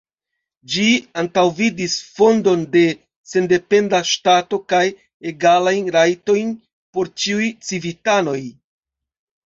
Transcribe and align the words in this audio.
Ĝi 0.75 0.85
antaŭvidis 1.23 1.97
fondon 2.21 2.63
de 2.77 2.83
sendependa 3.35 4.01
ŝtato 4.15 4.61
kaj 4.75 4.83
egalajn 5.35 5.95
rajtojn 6.01 6.53
por 6.95 7.17
ĉiuj 7.23 7.55
civitanoj. 7.71 8.41